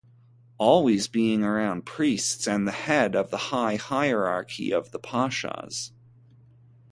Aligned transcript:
Always 0.57 1.07
being 1.07 1.43
around 1.43 1.85
priests 1.85 2.47
and 2.47 2.67
the 2.67 2.71
head 2.71 3.15
of 3.15 3.29
the 3.29 3.37
high 3.53 3.75
hierarchy 3.75 4.71
of 4.73 4.89
the 4.89 4.97
Pashas. 4.97 5.91